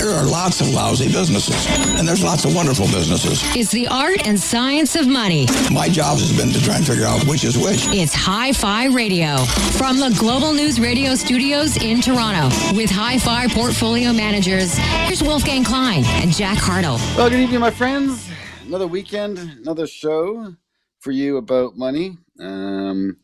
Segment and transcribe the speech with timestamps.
[0.00, 3.42] There are lots of lousy businesses, and there's lots of wonderful businesses.
[3.54, 5.46] It's the art and science of money.
[5.70, 7.86] My job has been to try and figure out which is which.
[7.88, 9.36] It's Hi Fi Radio
[9.76, 14.74] from the Global News Radio studios in Toronto with Hi Fi portfolio managers.
[14.78, 16.96] Here's Wolfgang Klein and Jack Hartle.
[17.14, 18.26] Well, good evening, my friends.
[18.66, 20.56] Another weekend, another show
[21.00, 22.16] for you about money.
[22.40, 23.18] Um,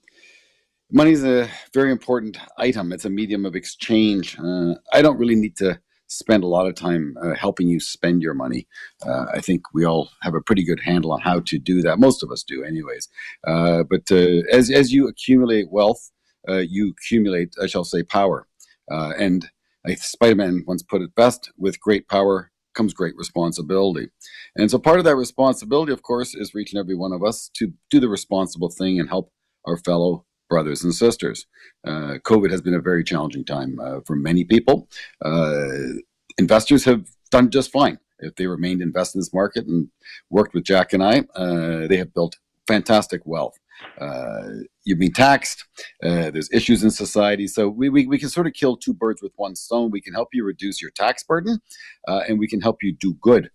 [0.93, 2.93] money is a very important item.
[2.93, 4.39] It's a medium of exchange.
[4.39, 8.23] Uh, I don't really need to spend a lot of time uh, helping you spend
[8.23, 8.67] your money.
[9.05, 11.99] Uh, I think we all have a pretty good handle on how to do that.
[11.99, 13.09] Most of us do, anyways.
[13.47, 16.11] Uh, but uh, as as you accumulate wealth,
[16.49, 18.47] uh, you accumulate, I shall say, power.
[18.91, 19.51] Uh, and
[19.95, 24.09] Spider-Man once put it best: "With great power comes great responsibility."
[24.57, 27.73] And so, part of that responsibility, of course, is reaching every one of us to
[27.91, 29.33] do the responsible thing and help
[29.65, 31.47] our fellow brothers and sisters.
[31.87, 34.89] Uh, COVID has been a very challenging time uh, for many people.
[35.25, 35.99] Uh,
[36.39, 37.99] investors have done just fine.
[38.19, 39.89] If they remained invested in this market and
[40.31, 43.59] worked with Jack and I, uh, they have built fantastic wealth.
[44.01, 44.49] Uh,
[44.85, 45.67] you've been taxed.
[46.03, 47.47] Uh, there's issues in society.
[47.47, 49.91] So we, we, we, can sort of kill two birds with one stone.
[49.91, 51.61] We can help you reduce your tax burden
[52.07, 53.51] and we can help you do good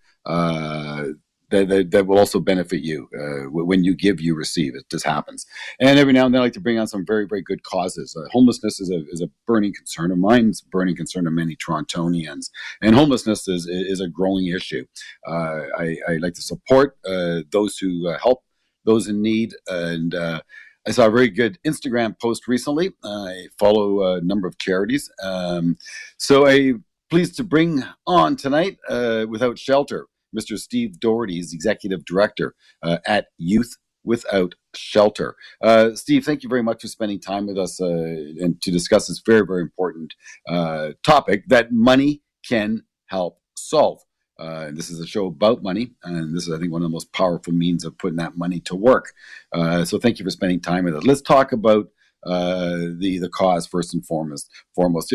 [1.52, 3.08] that, that, that will also benefit you.
[3.18, 4.76] Uh, when you give, you receive.
[4.76, 5.46] It just happens.
[5.80, 8.16] And every now and then, I like to bring on some very, very good causes.
[8.16, 10.50] Uh, homelessness is a, is a burning concern of mine.
[10.50, 12.50] It's a burning concern of many Torontonians.
[12.82, 14.86] And homelessness is, is a growing issue.
[15.28, 18.44] Uh, I, I, like to support uh, those who uh, help
[18.86, 19.54] those in need.
[19.68, 20.42] And uh,
[20.88, 22.94] I saw a very good Instagram post recently.
[23.04, 25.12] I follow a number of charities.
[25.22, 25.78] Um,
[26.18, 26.74] so I
[27.10, 30.08] pleased to bring on tonight Without Shelter.
[30.36, 30.58] Mr.
[30.58, 35.36] Steve Doherty is executive director uh, at Youth Without Shelter.
[35.62, 39.08] Uh, Steve, thank you very much for spending time with us uh, and to discuss
[39.08, 40.16] this very, very important
[40.50, 44.00] uh, topic that money can help solve.
[44.40, 46.94] Uh, this is a show about money, and this is, I think, one of the
[46.94, 49.14] most powerful means of putting that money to work.
[49.54, 51.04] Uh, so, thank you for spending time with us.
[51.04, 51.90] Let's talk about
[52.24, 54.50] the the cause first and foremost.
[54.74, 55.14] Foremost,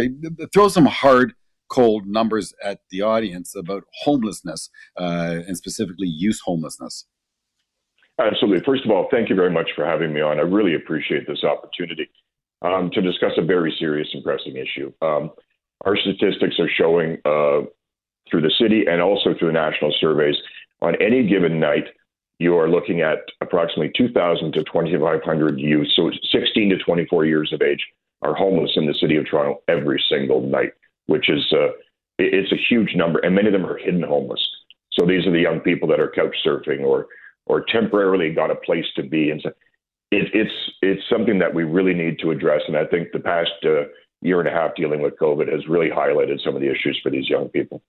[0.52, 1.34] throw some hard
[1.68, 7.06] cold numbers at the audience about homelessness uh, and specifically youth homelessness.
[8.18, 8.64] Absolutely.
[8.64, 10.38] First of all, thank you very much for having me on.
[10.38, 12.08] I really appreciate this opportunity
[12.62, 14.92] um, to discuss a very serious and pressing issue.
[15.02, 15.30] Um,
[15.84, 17.68] our statistics are showing uh,
[18.30, 20.36] through the city and also through national surveys
[20.82, 21.84] on any given night,
[22.38, 27.62] you are looking at approximately 2,000 to 2,500 youth, so 16 to 24 years of
[27.62, 27.84] age,
[28.22, 30.72] are homeless in the city of Toronto every single night
[31.06, 31.68] which is uh,
[32.18, 34.44] it's a huge number, and many of them are hidden homeless.
[34.92, 37.06] So these are the young people that are couch surfing or
[37.46, 39.50] or temporarily got a place to be, and so
[40.10, 42.62] it, it's it's something that we really need to address.
[42.66, 43.84] And I think the past uh,
[44.22, 47.10] year and a half dealing with COVID has really highlighted some of the issues for
[47.10, 47.82] these young people.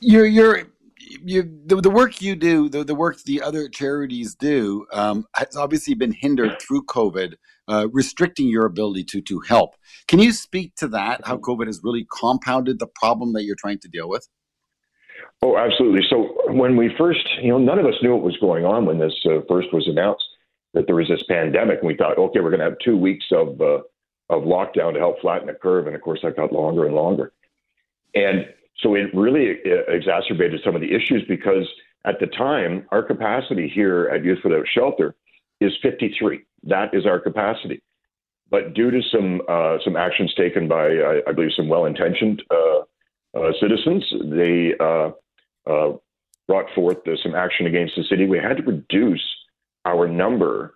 [0.00, 0.64] You're you're
[1.24, 5.56] you the, the work you do, the, the work the other charities do, um, has
[5.56, 7.34] obviously been hindered through COVID,
[7.68, 9.74] uh, restricting your ability to to help.
[10.08, 11.20] Can you speak to that?
[11.24, 14.28] How COVID has really compounded the problem that you're trying to deal with?
[15.42, 16.02] Oh, absolutely.
[16.08, 18.98] So when we first, you know, none of us knew what was going on when
[18.98, 20.24] this uh, first was announced
[20.74, 23.26] that there was this pandemic, and we thought, okay, we're going to have two weeks
[23.32, 23.80] of uh,
[24.30, 27.32] of lockdown to help flatten the curve, and of course, that got longer and longer.
[28.14, 28.46] And
[28.78, 31.68] so it really uh, exacerbated some of the issues because
[32.04, 35.14] at the time, our capacity here at Youth Without Shelter
[35.62, 36.40] is 53.
[36.64, 37.82] That is our capacity.
[38.50, 42.80] But due to some uh, some actions taken by, I, I believe, some well-intentioned uh,
[43.38, 45.10] uh, citizens, they uh,
[46.46, 48.26] brought forth some action against the city.
[48.26, 49.26] We had to reduce
[49.86, 50.74] our number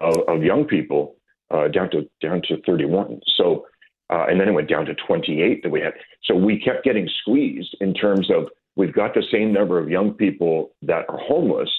[0.00, 1.16] of, of young people
[1.50, 3.20] down to down to 31.
[3.36, 3.66] So
[4.10, 5.94] uh, and then it went down to 28 that we had.
[6.24, 10.12] So we kept getting squeezed in terms of we've got the same number of young
[10.12, 11.70] people that are homeless,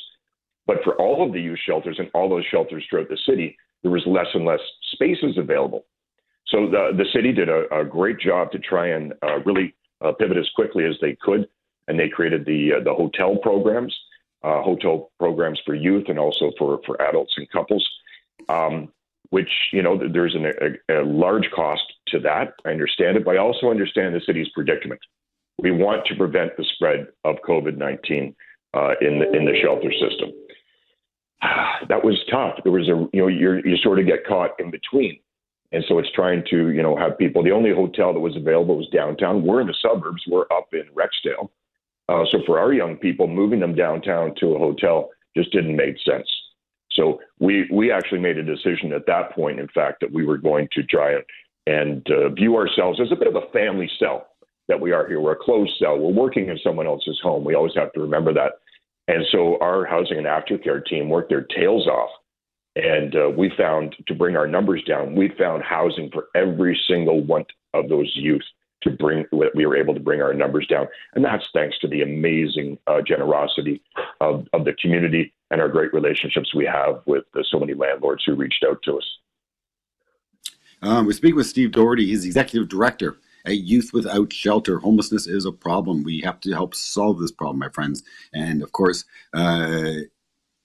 [0.67, 3.91] but for all of the youth shelters and all those shelters throughout the city, there
[3.91, 4.59] was less and less
[4.91, 5.85] spaces available.
[6.47, 10.11] So the, the city did a, a great job to try and uh, really uh,
[10.11, 11.47] pivot as quickly as they could,
[11.87, 13.95] and they created the uh, the hotel programs,
[14.43, 17.87] uh, hotel programs for youth and also for for adults and couples.
[18.49, 18.91] Um,
[19.29, 22.53] which you know there's an, a, a, large cost to that.
[22.65, 25.01] I understand it, but I also understand the city's predicament.
[25.59, 28.35] We want to prevent the spread of COVID nineteen
[28.73, 30.31] uh, in the in the shelter system.
[31.89, 32.59] That was tough.
[32.63, 35.19] There was a you know you you sort of get caught in between,
[35.71, 37.43] and so it's trying to you know have people.
[37.43, 39.45] The only hotel that was available was downtown.
[39.45, 40.23] We're in the suburbs.
[40.27, 41.49] We're up in Rexdale,
[42.09, 45.95] uh, so for our young people, moving them downtown to a hotel just didn't make
[46.03, 46.27] sense.
[46.91, 50.37] So we we actually made a decision at that point, in fact, that we were
[50.37, 51.23] going to try and
[51.67, 54.27] and uh, view ourselves as a bit of a family cell
[54.67, 55.21] that we are here.
[55.21, 55.97] We're a closed cell.
[55.97, 57.43] We're working in someone else's home.
[57.43, 58.53] We always have to remember that.
[59.07, 62.09] And so our housing and aftercare team worked their tails off.
[62.75, 67.23] And uh, we found to bring our numbers down, we found housing for every single
[67.23, 68.43] one of those youth
[68.83, 69.25] to bring,
[69.55, 70.87] we were able to bring our numbers down.
[71.15, 73.81] And that's thanks to the amazing uh, generosity
[74.21, 78.23] of, of the community and our great relationships we have with uh, so many landlords
[78.25, 79.17] who reached out to us.
[80.83, 82.05] Um, we're speaking with Steve Doherty.
[82.05, 83.17] He's executive director
[83.47, 84.79] a youth without shelter.
[84.79, 86.03] Homelessness is a problem.
[86.03, 88.03] We have to help solve this problem, my friends.
[88.33, 89.93] And of course, uh,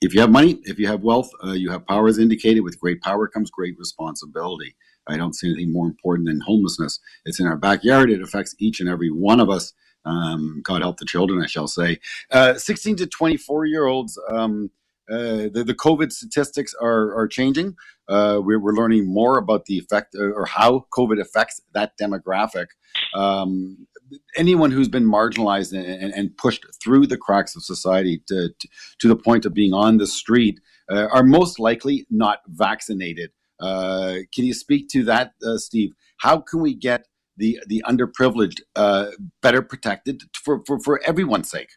[0.01, 2.63] if you have money, if you have wealth, uh, you have power as indicated.
[2.63, 4.75] With great power comes great responsibility.
[5.07, 7.01] I don't see anything more important than homelessness.
[7.25, 8.11] It's in our backyard.
[8.11, 9.73] It affects each and every one of us.
[10.05, 12.01] Um, God help the children, I shall say.
[12.31, 14.19] Uh, 16 to 24 year olds.
[14.29, 14.71] Um,
[15.11, 17.75] uh, the, the COVID statistics are, are changing.
[18.09, 22.67] Uh, we're, we're, learning more about the effect uh, or how COVID affects that demographic.
[23.15, 23.87] Um,
[24.37, 28.69] anyone who's been marginalized and, and, pushed through the cracks of society to, to,
[29.01, 30.61] to the point of being on the street
[30.91, 33.31] uh, are most likely not vaccinated.
[33.61, 35.93] Uh, can you speak to that, Steve?
[36.19, 37.07] How can we get
[37.37, 38.61] the, the underprivileged
[39.41, 41.71] better protected for, for, for everyone's sake?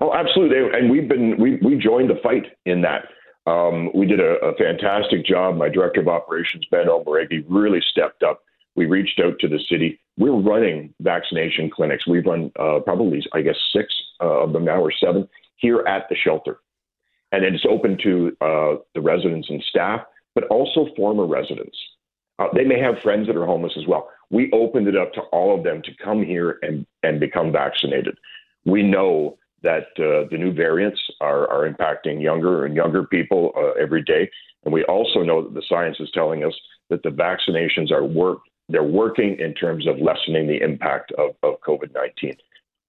[0.00, 0.58] Oh, absolutely.
[0.78, 3.04] And we've been we we joined the fight in that.
[3.46, 5.56] Um, we did a, a, fantastic job.
[5.56, 8.42] My director of operations, Ben Omaregi, really stepped up.
[8.74, 10.00] We reached out to the city.
[10.18, 12.08] We're running vaccination clinics.
[12.08, 16.08] We've run uh, probably, I guess, six uh, of them now or seven here at
[16.08, 16.58] the shelter.
[17.30, 20.00] And it's open to uh, the residents and staff,
[20.34, 21.76] but also former residents.
[22.38, 24.08] Uh, they may have friends that are homeless as well.
[24.30, 28.18] We opened it up to all of them to come here and, and become vaccinated.
[28.64, 33.70] We know that uh, the new variants are, are impacting younger and younger people uh,
[33.80, 34.30] every day.
[34.64, 36.54] And we also know that the science is telling us
[36.90, 38.38] that the vaccinations are work
[38.68, 42.36] they're working in terms of lessening the impact of, of COVID 19.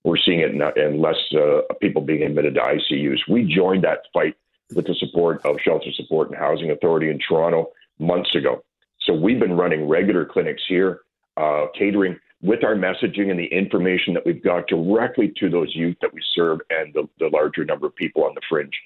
[0.03, 3.19] We're seeing it in, in less uh, people being admitted to ICUs.
[3.29, 4.35] We joined that fight
[4.73, 8.63] with the support of Shelter Support and Housing Authority in Toronto months ago.
[9.01, 11.01] So we've been running regular clinics here,
[11.37, 15.97] uh, catering with our messaging and the information that we've got directly to those youth
[16.01, 18.77] that we serve and the, the larger number of people on the fringe.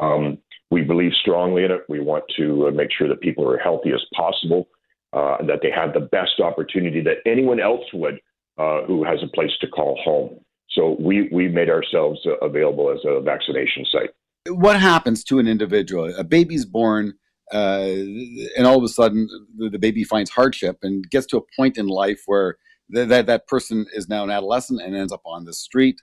[0.00, 0.38] Um,
[0.70, 1.82] we believe strongly in it.
[1.88, 4.68] We want to uh, make sure that people are healthy as possible,
[5.12, 8.18] uh, that they have the best opportunity that anyone else would
[8.58, 10.40] uh, who has a place to call home.
[10.70, 14.10] So we we made ourselves uh, available as a vaccination site.
[14.48, 16.12] What happens to an individual?
[16.16, 17.14] A baby's born.
[17.52, 17.92] Uh,
[18.56, 19.28] and all of a sudden,
[19.58, 22.56] the baby finds hardship and gets to a point in life where
[22.90, 25.96] that, that that person is now an adolescent and ends up on the street,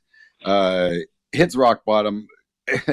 [0.45, 0.92] uh,
[1.31, 2.28] hits rock bottom.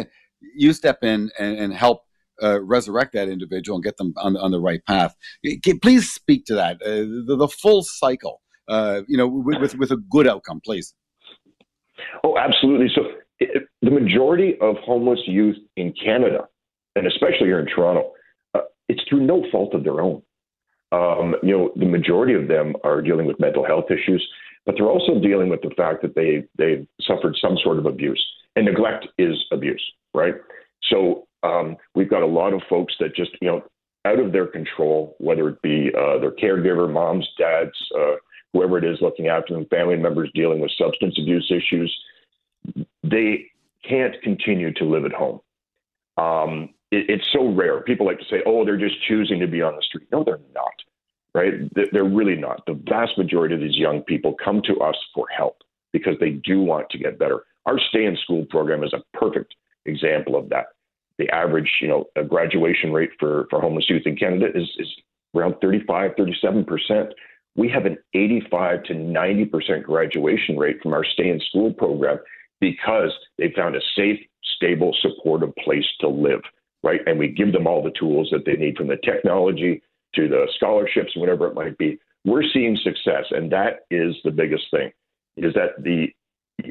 [0.57, 2.03] you step in and, and help
[2.43, 5.15] uh, resurrect that individual and get them on, on the right path.
[5.83, 9.91] Please speak to that, uh, the, the, full cycle, uh, you know, with, with, with,
[9.91, 10.95] a good outcome, please.
[12.23, 12.89] Oh, absolutely.
[12.95, 13.03] So
[13.41, 16.49] it, the majority of homeless youth in Canada,
[16.95, 18.13] and especially here in Toronto,
[18.55, 20.23] uh, it's through no fault of their own.
[20.93, 24.27] Um, you know, the majority of them are dealing with mental health issues,
[24.65, 28.25] but they're also dealing with the fact that they they've suffered some sort of abuse,
[28.57, 29.83] and neglect is abuse,
[30.15, 30.35] right?
[30.91, 33.65] So um, we've got a lot of folks that just you know
[34.05, 38.17] out of their control, whether it be uh, their caregiver, moms, dads, uh,
[38.53, 41.95] whoever it is looking after them, family members dealing with substance abuse issues,
[43.03, 43.47] they
[43.87, 45.41] can't continue to live at home.
[46.17, 47.81] Um, it, it's so rare.
[47.83, 50.41] People like to say, "Oh, they're just choosing to be on the street." No, they're
[50.55, 50.73] not.
[51.35, 51.55] Right?
[51.93, 52.65] They're really not.
[52.67, 55.59] The vast majority of these young people come to us for help
[55.93, 57.45] because they do want to get better.
[57.67, 59.55] Our stay in school program is a perfect
[59.85, 60.69] example of that.
[61.19, 64.89] The average, you know, graduation rate for, for homeless youth in Canada is, is
[65.37, 67.09] around 35, 37 percent.
[67.57, 72.19] We have an 85 to 90 percent graduation rate from our stay in school program
[72.61, 74.19] because they found a safe,
[74.57, 76.41] stable, supportive place to live
[76.83, 77.01] right?
[77.07, 79.83] And we give them all the tools that they need from the technology
[80.15, 81.99] to the scholarships, whatever it might be.
[82.25, 84.91] We're seeing success, and that is the biggest thing.
[85.37, 86.09] Is that the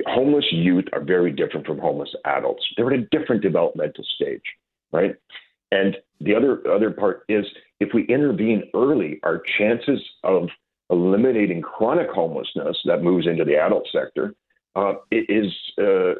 [0.06, 2.64] homeless youth are very different from homeless adults.
[2.76, 4.44] They're at a different developmental stage,
[4.92, 5.16] right?
[5.72, 7.46] And the other other part is
[7.80, 10.50] if we intervene early, our chances of
[10.90, 14.34] eliminating chronic homelessness that moves into the adult sector
[14.76, 16.14] uh, is uh,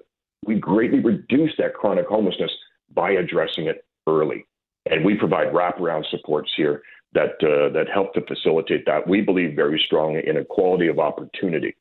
[0.46, 2.52] we greatly reduce that chronic homelessness
[2.94, 4.46] by addressing it early.
[4.90, 6.82] And we provide wraparound supports here
[7.14, 9.08] that uh, that help to facilitate that.
[9.08, 11.76] We believe very strongly in equality of opportunity.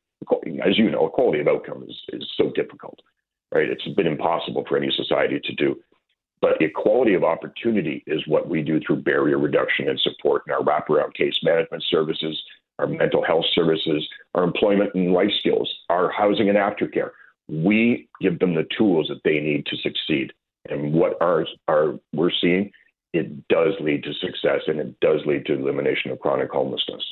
[0.64, 2.98] As you know, equality of outcome is, is so difficult,
[3.54, 3.68] right?
[3.68, 5.76] It's been impossible for any society to do.
[6.40, 10.62] But equality of opportunity is what we do through barrier reduction and support in our
[10.62, 12.40] wraparound case management services,
[12.78, 17.10] our mental health services, our employment and life skills, our housing and aftercare.
[17.48, 20.32] We give them the tools that they need to succeed.
[20.70, 22.70] And what our, our we're seeing,
[23.12, 27.04] it does lead to success and it does lead to elimination of chronic homelessness.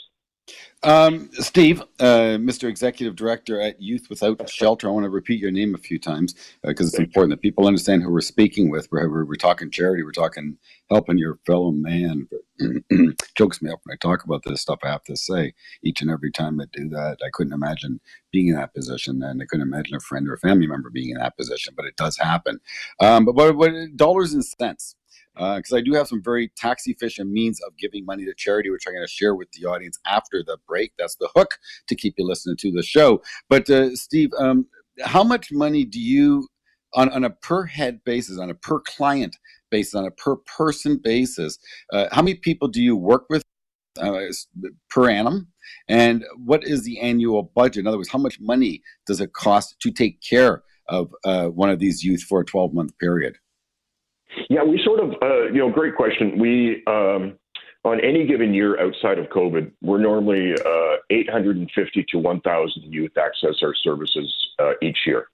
[0.85, 2.69] Um, Steve, uh, Mr.
[2.69, 6.35] Executive Director at Youth Without Shelter, I want to repeat your name a few times
[6.63, 8.89] because uh, it's important that people understand who we're speaking with.
[8.93, 10.59] We're, we're, we're talking charity, we're talking
[10.91, 12.29] helping your fellow man.
[13.35, 15.55] Chokes me up when I talk about this stuff, I have to say.
[15.83, 18.01] Each and every time I do that, I couldn't imagine
[18.31, 21.11] being in that position, and I couldn't imagine a friend or a family member being
[21.11, 22.61] in that position, but it does happen.
[23.01, 24.97] Um, but what, what dollars and cents?
[25.35, 28.71] Because uh, I do have some very tax efficient means of giving money to charity,
[28.71, 30.93] which I'm going to share with the audience after the break.
[30.99, 33.23] That's the hook to keep you listening to the show.
[33.49, 34.67] But uh, Steve, um,
[35.03, 36.49] how much money do you,
[36.95, 39.37] on, on a per head basis, on a per client
[39.71, 41.59] basis, on a per person basis,
[41.93, 43.43] uh, how many people do you work with
[44.01, 44.21] uh,
[44.91, 45.49] per annum?
[45.89, 47.81] And what is the annual budget?
[47.81, 51.71] In other words, how much money does it cost to take care of uh, one
[51.71, 53.37] of these youth for a 12 month period?
[54.49, 56.39] Yeah, we sort of, uh, you know, great question.
[56.39, 57.39] We, um,
[57.85, 63.57] on any given year outside of COVID, we're normally uh, 850 to 1,000 youth access
[63.63, 65.29] our services uh, each year.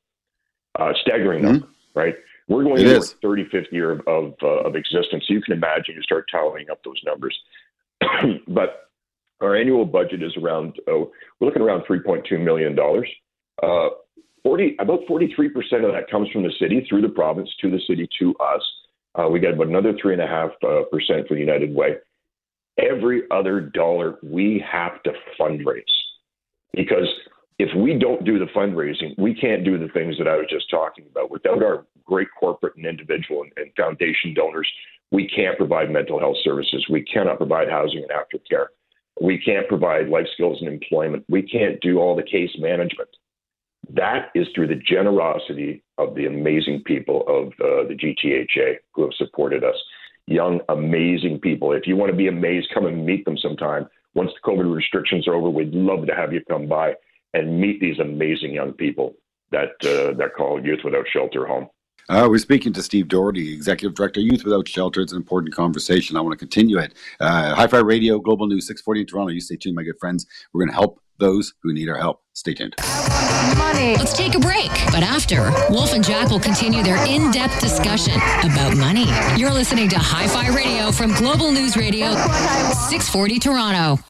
[0.78, 1.52] Uh, staggering mm-hmm.
[1.52, 2.14] number, right?
[2.48, 5.24] We're going into our 35th year of, of, uh, of, existence.
[5.26, 7.38] So you can imagine, you start tallying up those numbers.
[8.48, 8.90] but
[9.40, 12.76] our annual budget is around, oh, we're looking around $3.2 million.
[13.62, 13.88] Uh,
[14.42, 15.48] 40, about 43%
[15.84, 18.62] of that comes from the city through the province to the city to us.
[19.18, 21.96] Uh, we get about another three and a half uh, percent for the United Way.
[22.78, 25.82] Every other dollar we have to fundraise
[26.72, 27.08] because
[27.58, 30.70] if we don't do the fundraising, we can't do the things that I was just
[30.70, 31.30] talking about.
[31.30, 34.68] Without our great corporate and individual and, and foundation donors,
[35.10, 36.86] we can't provide mental health services.
[36.88, 38.66] We cannot provide housing and aftercare.
[39.20, 41.24] We can't provide life skills and employment.
[41.28, 43.10] We can't do all the case management.
[43.94, 49.14] That is through the generosity of the amazing people of uh, the GTHA who have
[49.14, 49.74] supported us.
[50.26, 51.72] Young, amazing people.
[51.72, 53.88] If you want to be amazed, come and meet them sometime.
[54.14, 56.94] Once the COVID restrictions are over, we'd love to have you come by
[57.34, 59.14] and meet these amazing young people
[59.50, 61.68] that uh, that call Youth Without Shelter home.
[62.08, 65.00] Uh, we're speaking to Steve Doherty, Executive Director, Youth Without Shelter.
[65.00, 66.16] It's an important conversation.
[66.16, 66.94] I want to continue it.
[67.20, 69.32] Uh, Hi Fi Radio, Global News 640 in Toronto.
[69.32, 70.26] You stay tuned, my good friends.
[70.52, 72.22] We're going to help those who need our help.
[72.32, 72.74] Stay tuned.
[73.56, 73.96] Money.
[73.96, 74.70] Let's take a break.
[74.90, 79.06] But after, Wolf and Jack will continue their in depth discussion about money.
[79.36, 82.14] You're listening to Hi Fi Radio from Global News Radio,
[82.88, 84.02] 640 Toronto.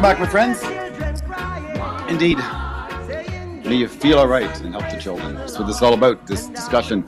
[0.00, 0.62] Welcome back, my friends.
[2.10, 2.38] Indeed.
[3.68, 5.34] May you feel all right and help the children.
[5.34, 7.04] That's what this is all about, this discussion.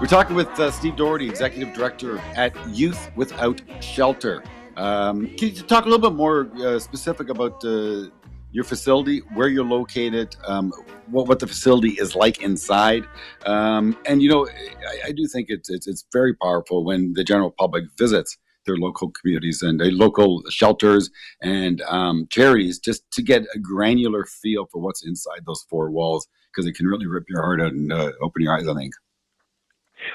[0.00, 4.42] We're talking with uh, Steve Doherty, Executive Director at Youth Without Shelter.
[4.78, 8.06] Um, can you talk a little bit more uh, specific about uh,
[8.52, 10.72] your facility, where you're located, um,
[11.10, 13.04] what, what the facility is like inside?
[13.44, 17.22] Um, and, you know, I, I do think it's, it's, it's very powerful when the
[17.22, 18.38] general public visits
[18.68, 21.10] their local communities and uh, local shelters
[21.42, 26.28] and um, charities just to get a granular feel for what's inside those four walls
[26.52, 28.92] because it can really rip your heart out and uh, open your eyes, I think.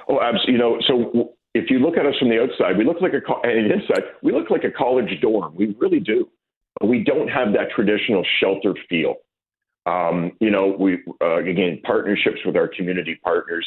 [0.07, 0.53] Oh, absolutely.
[0.53, 3.47] You know, so if you look at us from the outside, we look like a,
[3.47, 5.53] and inside, we look like a college dorm.
[5.55, 6.29] We really do.
[6.83, 9.15] We don't have that traditional shelter feel.
[9.85, 13.65] Um, you know, we, uh, again, partnerships with our community partners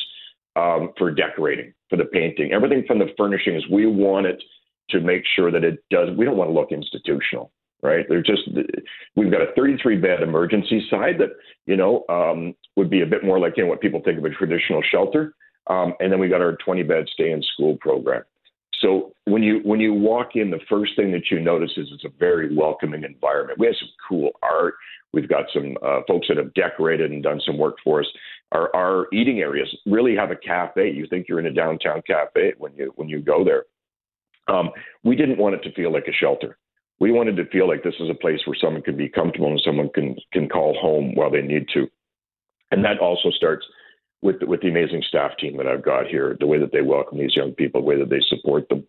[0.57, 3.62] um, for decorating, for the painting, everything from the furnishings.
[3.71, 4.43] We want it
[4.90, 6.09] to make sure that it does.
[6.16, 7.50] We don't want to look institutional,
[7.83, 8.07] right?
[8.09, 8.43] They're just
[9.16, 11.31] we've got a 33 bed emergency side that
[11.66, 14.25] you know um, would be a bit more like you know what people think of
[14.25, 15.35] a traditional shelter,
[15.69, 18.23] um, and then we got our 20 bed stay in school program.
[18.81, 22.05] So when you when you walk in, the first thing that you notice is it's
[22.05, 23.59] a very welcoming environment.
[23.59, 24.75] We have some cool art.
[25.12, 28.07] We've got some uh, folks that have decorated and done some work for us.
[28.52, 30.90] Our, our eating areas really have a cafe.
[30.90, 33.64] You think you're in a downtown cafe when you when you go there.
[34.49, 34.71] Um,
[35.03, 36.59] we didn't want it to feel like a shelter.
[36.99, 39.61] We wanted to feel like this is a place where someone can be comfortable and
[39.65, 41.88] someone can can call home while they need to.
[42.71, 43.67] And that also starts
[44.23, 46.83] with the, with the amazing staff team that I've got here, the way that they
[46.83, 48.85] welcome these young people, the way that they support them.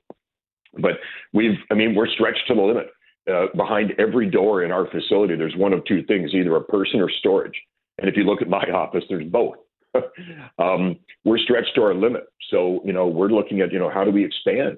[0.80, 0.94] But
[1.34, 2.88] we've, I mean, we're stretched to the limit.
[3.32, 7.02] Uh, behind every door in our facility, there's one of two things either a person
[7.02, 7.62] or storage.
[7.98, 9.56] And if you look at my office, there's both.
[10.60, 12.24] um, we're stretched to our limit.
[12.50, 14.78] So, you know, we're looking at, you know, how do we expand?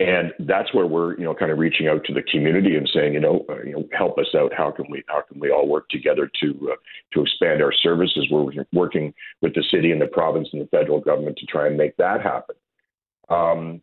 [0.00, 3.14] And that's where we're, you know, kind of reaching out to the community and saying,
[3.14, 4.52] you know, uh, you know, help us out.
[4.52, 6.76] How can we, how can we all work together to, uh,
[7.12, 8.26] to expand our services?
[8.28, 11.76] We're working with the city and the province and the federal government to try and
[11.76, 12.56] make that happen.
[13.28, 13.82] Um,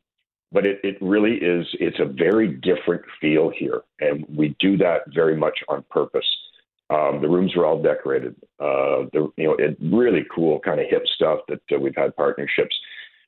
[0.52, 5.02] but it, it really is it's a very different feel here and we do that
[5.14, 6.26] very much on purpose
[6.90, 10.88] um, the rooms are all decorated uh, the, you know it really cool kind of
[10.90, 12.76] hip stuff that uh, we've had partnerships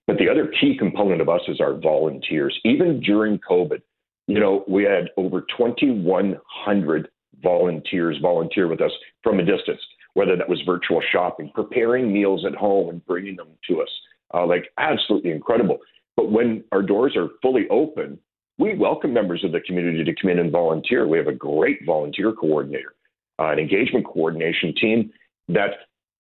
[0.07, 3.81] but the other key component of us is our volunteers even during covid
[4.27, 7.07] you know we had over 2100
[7.41, 8.91] volunteers volunteer with us
[9.23, 9.81] from a distance
[10.13, 13.89] whether that was virtual shopping preparing meals at home and bringing them to us
[14.33, 15.79] uh, like absolutely incredible
[16.15, 18.19] but when our doors are fully open,
[18.57, 21.07] we welcome members of the community to come in and volunteer.
[21.07, 22.93] We have a great volunteer coordinator,
[23.39, 25.11] uh, an engagement coordination team
[25.49, 25.71] that,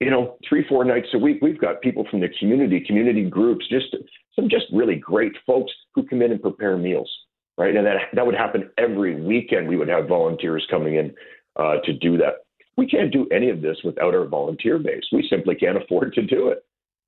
[0.03, 3.67] you know, three, four nights a week, we've got people from the community, community groups,
[3.69, 3.95] just
[4.35, 7.11] some just really great folks who come in and prepare meals,
[7.57, 7.75] right?
[7.75, 9.67] And that, that would happen every weekend.
[9.67, 11.13] We would have volunteers coming in
[11.55, 12.45] uh, to do that.
[12.75, 15.03] We can't do any of this without our volunteer base.
[15.11, 16.65] We simply can't afford to do it.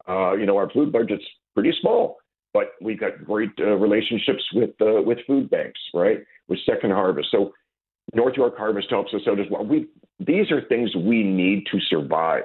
[0.07, 1.25] Uh, you know, our food budget's
[1.55, 2.17] pretty small
[2.55, 6.19] but we've got great uh, relationships with uh, with food banks, right?
[6.47, 7.27] With Second Harvest.
[7.29, 7.51] So
[8.13, 9.65] North York Harvest helps us out as well.
[9.65, 9.87] We
[10.19, 12.43] these are things we need to survive.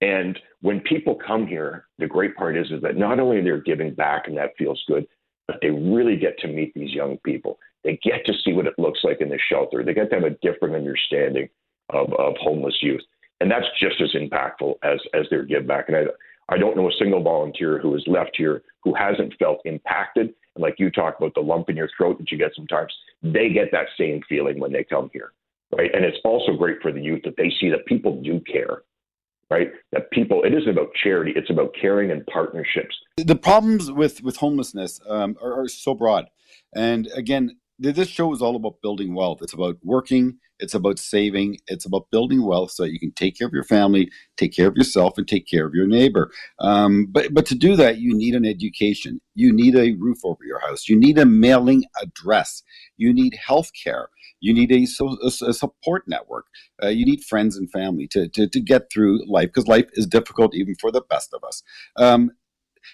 [0.00, 3.94] And when people come here, the great part is is that not only they're giving
[3.94, 5.06] back and that feels good,
[5.46, 7.58] but they really get to meet these young people.
[7.84, 9.84] They get to see what it looks like in the shelter.
[9.84, 11.48] They get to have a different understanding
[11.90, 13.02] of, of homeless youth.
[13.40, 15.88] And that's just as impactful as as their give back.
[15.88, 16.02] And I,
[16.48, 20.34] I don't know a single volunteer who has left here who hasn't felt impacted.
[20.54, 23.50] And like you talk about the lump in your throat that you get sometimes, they
[23.50, 25.32] get that same feeling when they come here.
[25.76, 25.90] Right.
[25.94, 28.82] And it's also great for the youth that they see that people do care.
[29.50, 29.70] Right.
[29.92, 32.96] That people, it isn't about charity, it's about caring and partnerships.
[33.16, 36.26] The problems with, with homelessness um, are, are so broad.
[36.74, 39.40] And again, this show is all about building wealth.
[39.42, 43.36] It's about working, it's about saving, it's about building wealth so that you can take
[43.36, 46.30] care of your family, take care of yourself, and take care of your neighbor.
[46.58, 49.20] Um, but but to do that, you need an education.
[49.34, 50.88] You need a roof over your house.
[50.88, 52.62] You need a mailing address.
[52.96, 54.08] You need health care.
[54.40, 56.46] You need a, a, a support network.
[56.82, 60.06] Uh, you need friends and family to, to, to get through life because life is
[60.06, 61.62] difficult even for the best of us.
[61.96, 62.30] Um,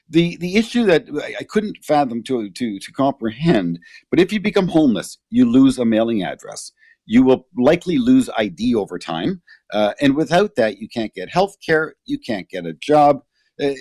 [0.09, 1.07] the the issue that
[1.39, 3.79] I couldn't fathom to to to comprehend.
[4.11, 6.73] But if you become homeless, you lose a mailing address.
[7.05, 11.57] You will likely lose ID over time, uh, and without that, you can't get health
[11.65, 11.95] care.
[12.05, 13.23] You can't get a job.
[13.63, 13.73] Uh,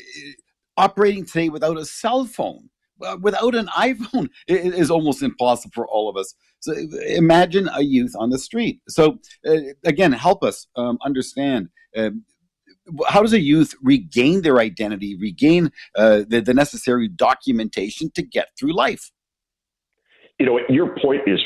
[0.77, 2.69] operating today without a cell phone,
[3.21, 6.33] without an iPhone, is almost impossible for all of us.
[6.59, 6.73] So
[7.07, 8.81] imagine a youth on the street.
[8.87, 11.69] So uh, again, help us um, understand.
[11.95, 12.23] Um,
[13.07, 18.49] how does a youth regain their identity, regain uh, the, the necessary documentation to get
[18.57, 19.11] through life?
[20.39, 21.39] You know, your point is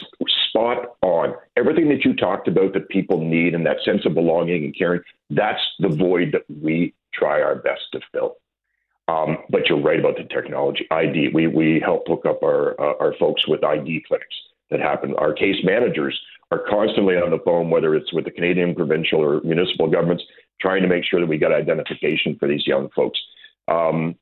[0.50, 1.34] spot on.
[1.58, 5.02] Everything that you talked about that people need and that sense of belonging and caring,
[5.30, 8.38] that's the void that we try our best to fill.
[9.08, 10.88] Um, but you're right about the technology.
[10.90, 14.36] ID, we, we help hook up our, uh, our folks with ID clinics
[14.72, 15.14] that happen.
[15.18, 16.20] Our case managers
[16.52, 20.24] are constantly on the phone, whether it's with the Canadian provincial or municipal governments,
[20.60, 23.20] trying to make sure that we got identification for these young folks.
[23.68, 24.16] Um,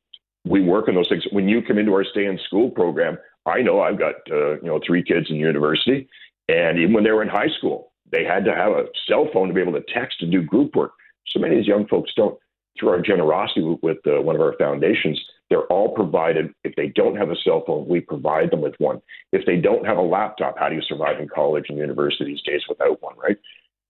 [0.45, 1.23] we work on those things.
[1.31, 4.67] When you come into our stay in school program, I know I've got uh, you
[4.67, 6.07] know three kids in university,
[6.49, 9.47] and even when they were in high school, they had to have a cell phone
[9.47, 10.93] to be able to text and do group work.
[11.27, 12.37] So many of these young folks don't.
[12.79, 16.53] Through our generosity with uh, one of our foundations, they're all provided.
[16.63, 19.01] If they don't have a cell phone, we provide them with one.
[19.31, 22.41] If they don't have a laptop, how do you survive in college and university these
[22.41, 23.37] days without one, right?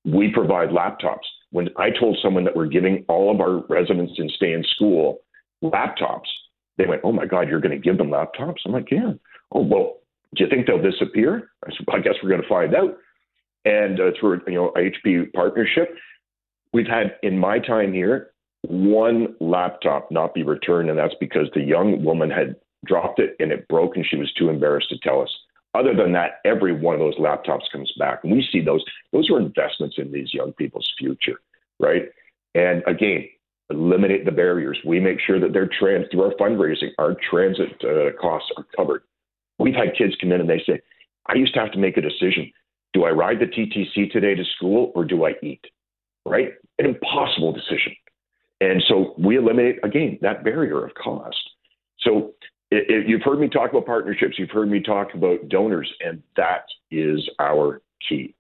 [0.04, 1.24] We provide laptops.
[1.52, 5.20] When I told someone that we're giving all of our residents in stay in school
[5.64, 6.28] laptops,
[6.78, 9.14] they went, "Oh my God, you're going to give them laptops?" I'm like, "Yeah."
[9.54, 10.00] Oh well,
[10.36, 11.52] do you think they'll disappear?
[11.66, 12.98] I said, well, I guess we're going to find out.
[13.66, 15.96] And uh, through you know HP partnership,
[16.74, 18.33] we've had in my time here
[18.64, 23.52] one laptop not be returned, and that's because the young woman had dropped it and
[23.52, 25.30] it broke, and she was too embarrassed to tell us.
[25.76, 28.84] Other than that, every one of those laptops comes back, and we see those.
[29.12, 31.42] Those are investments in these young people's future,
[31.80, 32.04] right?
[32.54, 33.28] And again,
[33.70, 34.78] eliminate the barriers.
[34.86, 39.02] We make sure that their trans through our fundraising, our transit uh, costs are covered.
[39.58, 40.80] We've had kids come in and they say,
[41.28, 42.52] "I used to have to make a decision:
[42.94, 45.66] do I ride the TTC today to school or do I eat?"
[46.26, 46.54] Right?
[46.78, 47.96] An impossible decision.
[48.72, 51.50] And so we eliminate, again, that barrier of cost.
[52.00, 52.34] So
[52.72, 54.40] it, it, you've heard me talk about partnerships.
[54.40, 58.36] You've heard me talk about donors, and that is our key.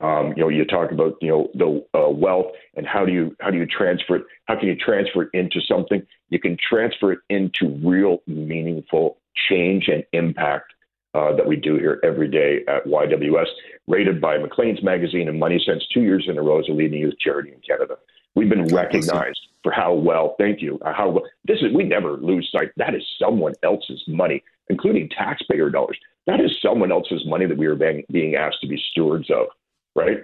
[0.00, 3.34] Um, you know, you talk about you know the uh, wealth and how do you
[3.40, 4.24] how do you transfer it?
[4.46, 6.06] How can you transfer it into something?
[6.28, 10.74] You can transfer it into real meaningful change and impact
[11.14, 13.46] uh, that we do here every day at YWS,
[13.86, 17.18] rated by Maclean's Magazine and MoneySense two years in a row as a leading youth
[17.18, 17.96] charity in Canada.
[18.36, 22.18] We've been recognized for how well, thank you, uh, how well, this is, we never
[22.18, 22.70] lose sight.
[22.76, 25.98] That is someone else's money, including taxpayer dollars.
[26.26, 29.46] That is someone else's money that we are being, being asked to be stewards of,
[29.94, 30.18] right?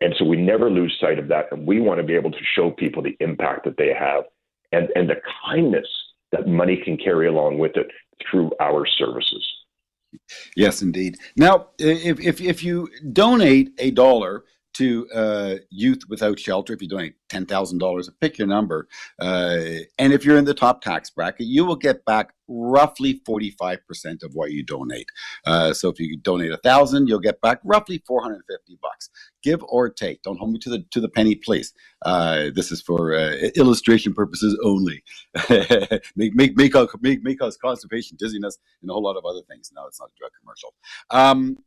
[0.00, 1.46] And so we never lose sight of that.
[1.50, 4.24] And we want to be able to show people the impact that they have
[4.72, 5.88] and, and the kindness
[6.32, 7.90] that money can carry along with it
[8.30, 9.44] through our services.
[10.56, 11.16] Yes, indeed.
[11.36, 14.44] Now, if, if, if you donate a dollar
[14.76, 18.88] to uh, Youth Without Shelter, if you donate $10,000, pick your number,
[19.20, 19.58] uh,
[19.98, 24.34] and if you're in the top tax bracket, you will get back roughly 45% of
[24.34, 25.08] what you donate.
[25.44, 29.10] Uh, so if you donate a thousand, you'll get back roughly 450 bucks.
[29.42, 30.22] Give or take.
[30.22, 31.72] Don't hold me to the to the penny, please.
[32.04, 35.02] Uh, this is for uh, illustration purposes only.
[36.16, 39.70] make, make, make, make, make us constipation, dizziness, and a whole lot of other things.
[39.74, 40.74] No, it's not a drug commercial.
[41.10, 41.58] Um,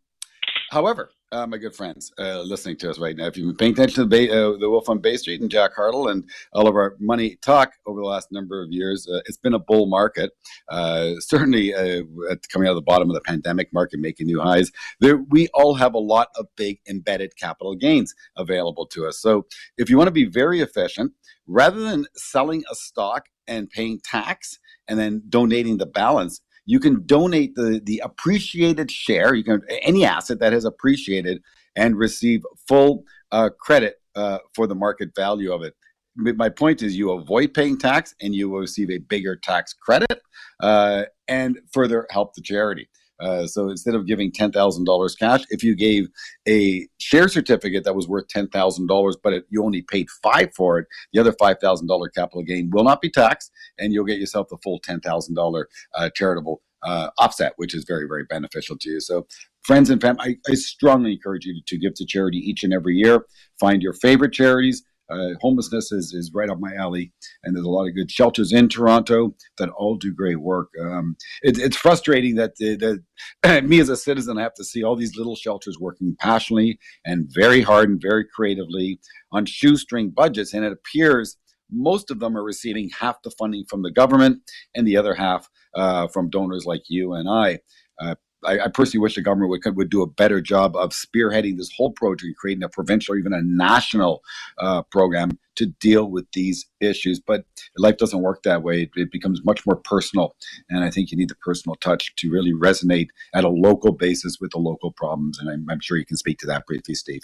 [0.70, 3.74] However, uh, my good friends uh, listening to us right now, if you've been paying
[3.74, 6.68] attention to the, Bay, uh, the Wolf on Bay Street and Jack Hartle and all
[6.68, 9.88] of our money talk over the last number of years, uh, it's been a bull
[9.88, 10.32] market.
[10.70, 12.04] Uh, certainly, uh,
[12.52, 14.72] coming out of the bottom of the pandemic market, making new highs.
[15.00, 19.20] There, we all have a lot of big embedded capital gains available to us.
[19.20, 21.14] So, if you want to be very efficient,
[21.48, 27.04] rather than selling a stock and paying tax and then donating the balance, you can
[27.08, 29.34] donate the the appreciated share.
[29.34, 31.42] You can any asset that has appreciated
[31.76, 35.74] and receive full uh, credit uh, for the market value of it.
[36.16, 40.22] My point is, you avoid paying tax and you will receive a bigger tax credit
[40.60, 42.88] uh, and further help the charity.
[43.20, 46.08] Uh, so instead of giving ten thousand dollars cash, if you gave
[46.48, 50.54] a share certificate that was worth ten thousand dollars, but it, you only paid five
[50.56, 54.06] for it, the other five thousand dollar capital gain will not be taxed, and you'll
[54.06, 58.78] get yourself the full ten thousand uh, charitable uh, offset, which is very very beneficial
[58.80, 59.00] to you.
[59.00, 59.28] So
[59.64, 62.74] friends and family, I, I strongly encourage you to, to give to charity each and
[62.74, 63.26] every year.
[63.60, 67.12] Find your favorite charities uh, homelessness is, is right up my alley,
[67.44, 70.70] and there's a lot of good shelters in Toronto that all do great work.
[70.80, 73.02] Um, it, it's frustrating that, the,
[73.44, 76.80] the, me as a citizen, I have to see all these little shelters working passionately
[77.06, 79.00] and very hard and very creatively
[79.32, 81.38] on shoestring budgets, and it appears
[81.72, 84.42] most of them are receiving half the funding from the government
[84.76, 87.60] and the other half uh, from donors like you and I.
[88.00, 88.16] Uh,
[88.46, 91.72] I, I, personally wish the government would would do a better job of spearheading this
[91.76, 94.24] whole project creating a provincial or even a national
[94.60, 97.20] uh, program to deal with these issues.
[97.20, 97.46] But
[97.78, 98.84] life doesn't work that way.
[98.84, 100.36] It, it, becomes much more personal,
[100.70, 104.38] and I think you need the personal touch to really resonate at a local basis
[104.40, 105.40] with the local problems.
[105.40, 107.22] And I'm, I'm sure you can speak to that briefly, Steve.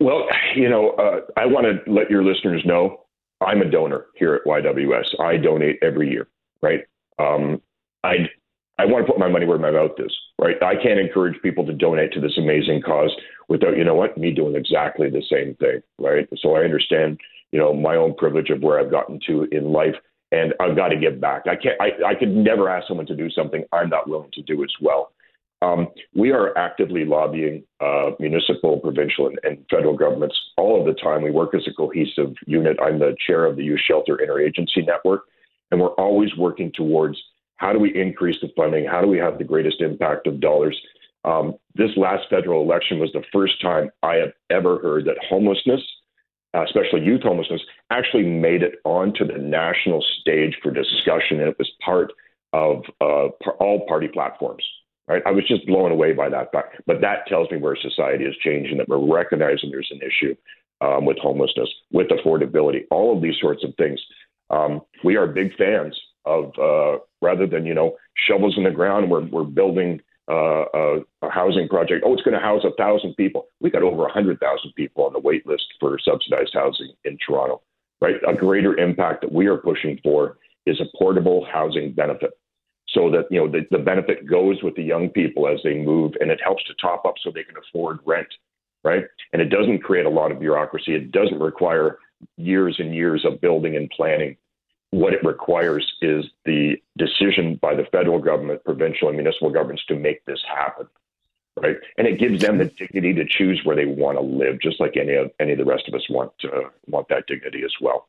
[0.00, 3.06] Well, you know, uh, I want to let your listeners know
[3.40, 5.20] I'm a donor here at YWS.
[5.20, 6.28] I donate every year,
[6.62, 6.80] right?
[7.18, 7.62] Um,
[8.04, 8.28] I
[8.78, 10.56] I want to put my money where my mouth is, right?
[10.62, 13.10] I can't encourage people to donate to this amazing cause
[13.48, 16.28] without, you know what, me doing exactly the same thing, right?
[16.38, 17.18] So I understand,
[17.50, 19.96] you know, my own privilege of where I've gotten to in life,
[20.30, 21.42] and I've got to give back.
[21.46, 21.80] I can't.
[21.80, 24.72] I, I could never ask someone to do something I'm not willing to do as
[24.80, 25.10] well.
[25.60, 31.00] Um, we are actively lobbying uh, municipal, provincial, and, and, federal governments all of the
[31.00, 31.22] time.
[31.22, 32.76] We work as a cohesive unit.
[32.80, 35.22] I'm the chair of the Youth Shelter Interagency Network,
[35.72, 37.18] and we're always working towards
[37.58, 38.86] how do we increase the funding?
[38.86, 40.80] How do we have the greatest impact of dollars?
[41.24, 45.82] Um, this last federal election was the first time I have ever heard that homelessness,
[46.54, 51.58] uh, especially youth homelessness, actually made it onto the national stage for discussion, and it
[51.58, 52.12] was part
[52.52, 53.28] of uh,
[53.60, 54.64] all party platforms.
[55.08, 55.22] Right?
[55.26, 56.82] I was just blown away by that fact.
[56.86, 60.36] But that tells me where society is changing, that we're recognizing there's an issue
[60.80, 64.00] um, with homelessness, with affordability, all of these sorts of things.
[64.50, 69.10] Um, we are big fans of uh, rather than you know shovels in the ground.
[69.10, 72.04] We're we're building uh, a, a, housing project.
[72.06, 73.46] Oh, it's going to house a thousand people.
[73.60, 77.18] We got over a hundred thousand people on the wait list for subsidized housing in
[77.26, 77.62] Toronto.
[78.00, 82.30] Right, a greater impact that we are pushing for is a portable housing benefit,
[82.90, 86.12] so that you know the, the benefit goes with the young people as they move,
[86.20, 88.28] and it helps to top up so they can afford rent.
[88.84, 90.94] Right, and it doesn't create a lot of bureaucracy.
[90.94, 91.98] It doesn't require
[92.36, 94.36] years and years of building and planning
[94.90, 99.94] what it requires is the decision by the federal government, provincial, and municipal governments to
[99.94, 100.86] make this happen,
[101.60, 101.76] right?
[101.98, 104.96] And it gives them the dignity to choose where they want to live, just like
[104.96, 108.08] any of any of the rest of us want to, want that dignity as well.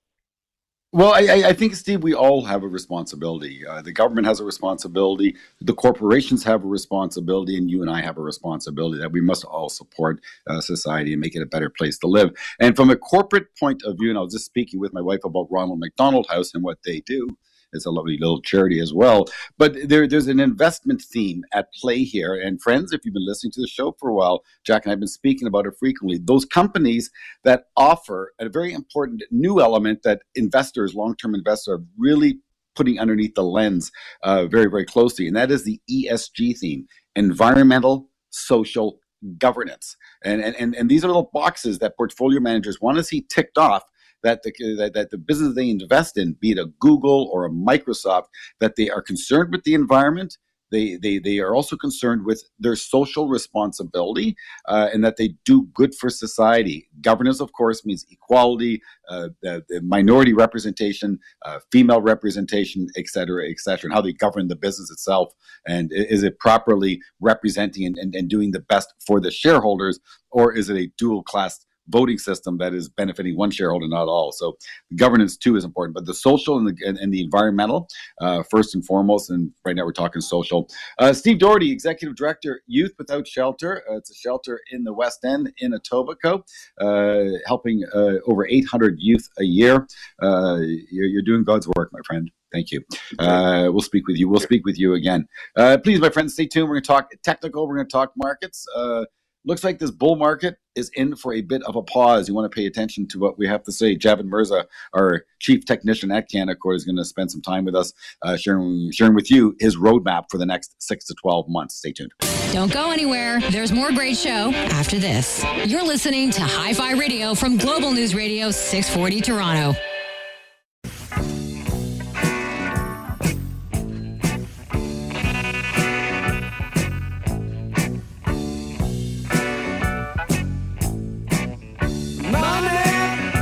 [0.92, 3.64] Well, I, I, think, Steve, we all have a responsibility.
[3.64, 5.36] Uh, the government has a responsibility.
[5.62, 9.46] The corporations have a responsibility, and you and I have a responsibility that we must
[9.46, 12.32] all support uh, society and make it a better place to live.
[12.60, 15.20] And from a corporate point of view, and I was just speaking with my wife
[15.24, 17.38] about Ronald McDonald House and what they do.
[17.74, 19.26] It's a lovely little charity as well.
[19.58, 22.34] But there, there's an investment theme at play here.
[22.34, 24.94] And friends, if you've been listening to the show for a while, Jack and I
[24.94, 26.20] have been speaking about it frequently.
[26.24, 27.12] Those companies
[27.44, 32.40] that offer a very important new element that investors, long term investors, are really
[32.76, 33.92] putting underneath the lens
[34.24, 35.28] uh, very, very closely.
[35.28, 39.00] And that is the ESG theme environmental, social,
[39.38, 39.98] governance.
[40.24, 43.84] And, and, and these are little boxes that portfolio managers want to see ticked off
[44.24, 47.50] that the, that, that the business they invest in, be it a Google or a
[47.50, 48.26] Microsoft,
[48.60, 50.38] that they are concerned with the environment.
[50.72, 54.36] They, they, they are also concerned with their social responsibility
[54.68, 56.88] uh, and that they do good for society.
[57.02, 63.50] Governance, of course, means equality, uh, the, the, minority representation, uh, female representation, et cetera,
[63.50, 65.34] et cetera, and how they govern the business itself.
[65.68, 70.54] And is it properly representing and, and, and doing the best for the shareholders, or
[70.54, 74.32] is it a dual class voting system that is benefiting one shareholder, not all.
[74.32, 74.58] So
[74.96, 77.88] governance too is important, but the social and the, and, and the environmental
[78.22, 79.30] uh, first and foremost.
[79.30, 80.70] And right now we're talking social.
[80.98, 83.84] Uh, Steve Doherty, executive director, Youth Without Shelter.
[83.90, 86.44] Uh, it's a shelter in the West End in Etobicoke,
[86.80, 89.88] uh, helping uh, over 800 youth a year.
[90.22, 90.58] Uh,
[90.92, 92.30] you're, you're doing God's work, my friend.
[92.52, 92.82] Thank you.
[93.20, 94.28] Uh, we'll speak with you.
[94.28, 95.28] We'll speak with you again.
[95.56, 96.68] Uh, please, my friends, stay tuned.
[96.68, 97.68] We're going to talk technical.
[97.68, 98.66] We're going to talk markets.
[98.76, 99.06] Uh,
[99.46, 102.28] looks like this bull market is in for a bit of a pause.
[102.28, 103.96] You want to pay attention to what we have to say.
[103.96, 107.94] Javed Mirza, our chief technician at Canaccord, is going to spend some time with us,
[108.24, 111.76] uh, sharing sharing with you his roadmap for the next six to twelve months.
[111.76, 112.12] Stay tuned.
[112.52, 113.40] Don't go anywhere.
[113.52, 115.44] There's more great show after this.
[115.66, 119.80] You're listening to Hi-Fi Radio from Global News Radio 640 Toronto.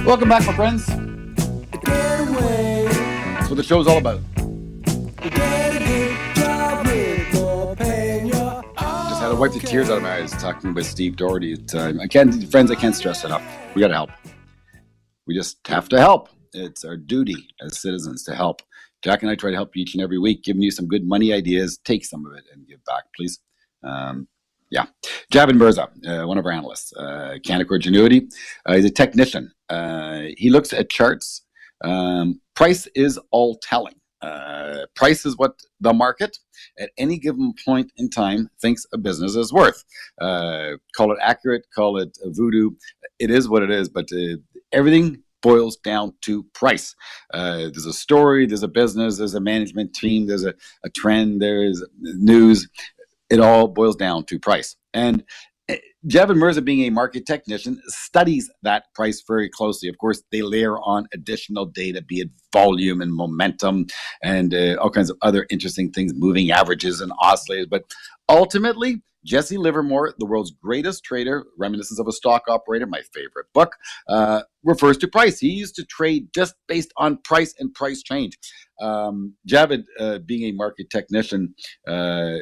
[0.08, 0.86] Welcome back, my friends.
[0.86, 1.00] That's
[3.50, 4.22] what the show's all about.
[9.10, 11.58] Just had to wipe the tears out of my eyes talking with Steve Doherty.
[11.74, 13.44] Uh, I can't, friends, I can't stress enough.
[13.76, 14.12] We got to help.
[15.28, 16.30] We just have to help.
[16.54, 18.62] It's our duty as citizens to help.
[19.04, 21.06] Jack and I try to help you each and every week, giving you some good
[21.06, 21.80] money ideas.
[21.84, 23.42] Take some of it and give back, please.
[23.84, 24.30] Um,
[24.70, 24.86] yeah.
[25.32, 28.32] Javed Mirza, uh, one of our analysts, uh, Canaccord Genuity.
[28.66, 29.52] Uh, he's a technician.
[29.70, 31.44] Uh, he looks at charts.
[31.84, 33.96] Um, price is all telling.
[34.22, 36.40] Uh, price is what the market
[36.80, 39.84] at any given point in time thinks a business is worth.
[40.20, 42.72] Uh, call it accurate, call it voodoo.
[43.20, 44.08] It is what it is, but
[44.72, 46.96] everything boils down to price.
[47.34, 50.54] Uh, there's a story, there's a business, there's a management team, there's a,
[50.84, 52.68] a trend, there's news
[53.30, 54.76] it all boils down to price.
[54.94, 55.24] And
[55.70, 59.90] eh, Javed Mirza, being a market technician, studies that price very closely.
[59.90, 63.88] Of course, they layer on additional data, be it volume and momentum
[64.24, 67.70] and uh, all kinds of other interesting things, moving averages and oscillators.
[67.70, 67.84] But
[68.30, 73.76] ultimately, Jesse Livermore, the world's greatest trader, Reminiscence of a Stock Operator, my favorite book,
[74.08, 75.40] uh, refers to price.
[75.40, 78.38] He used to trade just based on price and price change.
[78.80, 81.56] Um, Javed, uh, being a market technician,
[81.88, 82.38] uh,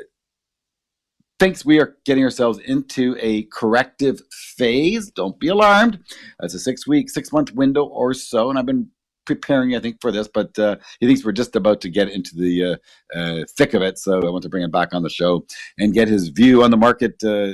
[1.40, 4.22] thinks we are getting ourselves into a corrective
[4.58, 5.12] phase.
[5.12, 6.00] Don't be alarmed.
[6.42, 8.50] It's a six week, six month window or so.
[8.50, 8.90] And I've been
[9.26, 12.36] preparing, I think, for this, but uh, he thinks we're just about to get into
[12.36, 13.98] the uh, uh, thick of it.
[13.98, 15.46] So I want to bring him back on the show
[15.78, 17.54] and get his view on the market uh,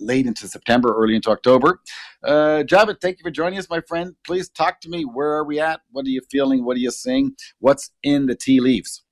[0.00, 1.80] late into September, early into October.
[2.22, 2.64] Uh,
[3.00, 4.14] thank you for joining us, my friend.
[4.26, 5.04] Please talk to me.
[5.04, 5.80] Where are we at?
[5.90, 6.64] What are you feeling?
[6.64, 7.36] What are you seeing?
[7.60, 9.03] What's in the tea leaves?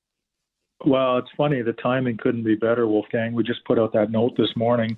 [0.84, 1.62] Well, it's funny.
[1.62, 3.32] The timing couldn't be better, Wolfgang.
[3.34, 4.96] We just put out that note this morning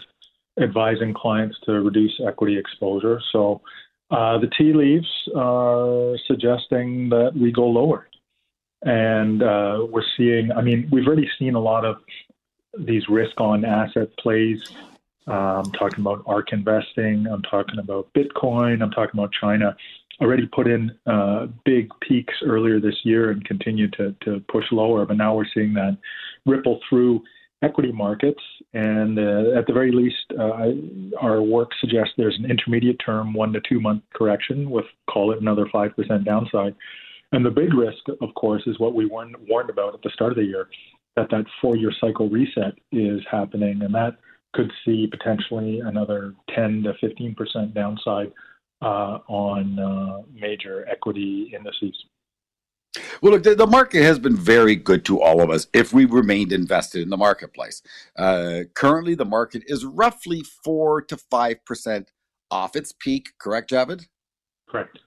[0.61, 3.20] advising clients to reduce equity exposure.
[3.33, 3.61] So
[4.11, 8.09] uh, the tea leaves are suggesting that we go lower.
[8.83, 11.97] And uh, we're seeing, I mean, we've already seen a lot of
[12.79, 14.61] these risk on asset plays.
[15.27, 17.27] Uh, I'm talking about ARK investing.
[17.27, 18.83] I'm talking about Bitcoin.
[18.83, 19.75] I'm talking about China
[20.20, 25.07] already put in uh, big peaks earlier this year and continue to, to push lower,
[25.07, 25.96] but now we're seeing that
[26.46, 27.22] ripple through
[27.62, 28.40] equity markets.
[28.74, 33.53] And uh, at the very least, uh, our work suggests there's an intermediate term one
[33.53, 36.74] to two month correction with call it another 5% downside.
[37.33, 40.33] And the big risk, of course, is what we warned, warned about at the start
[40.33, 40.68] of the year
[41.16, 43.83] that that four year cycle reset is happening.
[43.83, 44.16] And that
[44.53, 48.33] could see potentially another 10 to 15% downside
[48.85, 52.05] on uh, major equity indices.
[53.20, 56.05] Well, look, the, the, market has been very good to all of us if we
[56.05, 57.83] remained invested in the marketplace.
[58.16, 62.12] Uh, currently, the market is roughly four to five percent
[62.51, 63.31] off its peak.
[63.38, 64.07] Correct, Javed?
[64.68, 64.99] Correct.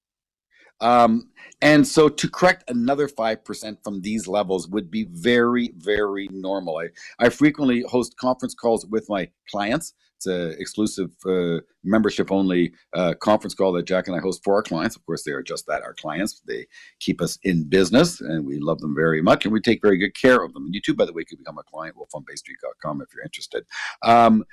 [0.79, 1.29] Um,
[1.61, 6.77] and so to correct another 5% from these levels would be very, very normal.
[6.77, 9.93] I, I frequently host conference calls with my clients.
[10.17, 14.55] It's an exclusive uh, membership only uh, conference call that Jack and I host for
[14.55, 14.95] our clients.
[14.95, 16.41] Of course, they are just that, our clients.
[16.47, 16.65] They
[16.99, 20.15] keep us in business and we love them very much and we take very good
[20.15, 20.65] care of them.
[20.65, 23.63] And you too, by the way, could become a client, wolfonbaystreet.com if you're interested.
[24.03, 24.43] Um,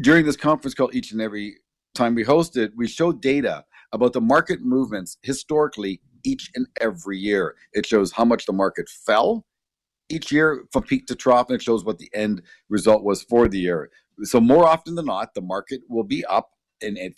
[0.00, 1.56] during this conference call, each and every
[1.96, 7.18] time we host it, we show data about the market movements historically each and every
[7.18, 7.56] year.
[7.72, 9.44] It shows how much the market fell
[10.08, 13.48] each year from peak to trough, and it shows what the end result was for
[13.48, 13.90] the year.
[14.22, 17.14] So more often than not, the market will be up in, in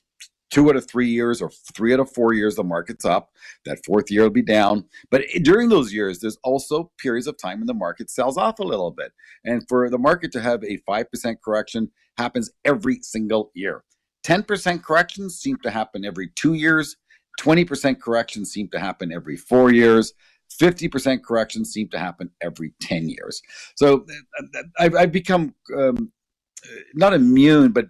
[0.54, 3.30] two out of three years or three out of four years, the market's up.
[3.64, 4.85] That fourth year will be down.
[5.11, 8.64] But during those years, there's also periods of time when the market sells off a
[8.64, 9.12] little bit.
[9.44, 13.83] And for the market to have a 5% correction happens every single year.
[14.24, 16.96] 10% corrections seem to happen every two years.
[17.40, 20.14] 20% corrections seem to happen every four years.
[20.61, 23.42] 50% corrections seem to happen every 10 years.
[23.74, 24.07] So
[24.38, 26.12] uh, I've, I've become um,
[26.94, 27.87] not immune, but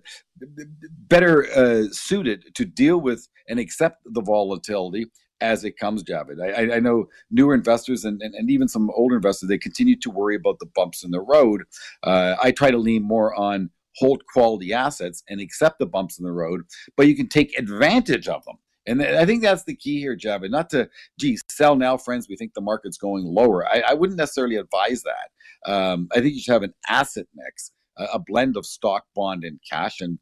[1.08, 5.06] better uh, suited to deal with and accept the volatility
[5.40, 6.40] as it comes, Javed.
[6.40, 10.10] I, I know newer investors and, and, and, even some older investors, they continue to
[10.10, 11.64] worry about the bumps in the road.
[12.02, 16.24] Uh, I try to lean more on hold quality assets and accept the bumps in
[16.24, 16.62] the road,
[16.96, 18.56] but you can take advantage of them.
[18.86, 20.50] And I think that's the key here, Javed.
[20.50, 22.28] Not to, gee, sell now, friends.
[22.28, 23.66] We think the market's going lower.
[23.66, 25.70] I, I wouldn't necessarily advise that.
[25.70, 29.60] Um, I think you should have an asset mix, a, blend of stock, bond, and
[29.70, 30.18] cash, and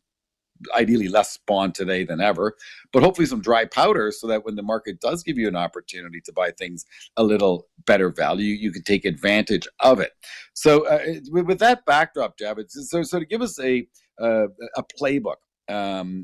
[0.77, 2.55] ideally less bond today than ever,
[2.93, 6.21] but hopefully some dry powder so that when the market does give you an opportunity
[6.25, 6.85] to buy things
[7.17, 10.13] a little better value, you can take advantage of it.
[10.55, 13.87] So, uh, with that backdrop, Javed, so, so to give us a
[14.21, 15.37] uh, a playbook.
[15.69, 16.23] Um,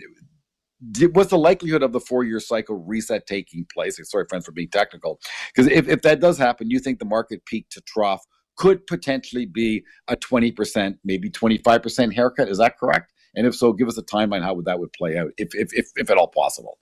[1.12, 3.98] what's the likelihood of the four-year cycle reset taking place?
[4.02, 5.18] Sorry, friends, for being technical.
[5.54, 8.24] Because if, if that does happen, you think the market peak to trough
[8.58, 12.48] could potentially be a 20%, maybe 25% haircut.
[12.48, 13.12] Is that correct?
[13.34, 15.72] And if so, give us a timeline how would that would play out, if if
[15.72, 16.78] if, if at all possible.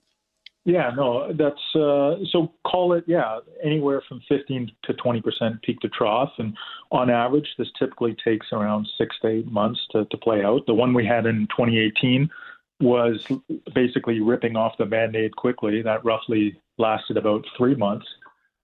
[0.65, 5.79] Yeah, no, that's uh, so call it yeah anywhere from 15 to 20 percent peak
[5.81, 6.57] to trough, and
[6.91, 10.65] on average, this typically takes around six to eight months to, to play out.
[10.65, 12.29] The one we had in 2018
[12.79, 13.25] was
[13.73, 15.81] basically ripping off the band-aid quickly.
[15.81, 18.05] That roughly lasted about three months.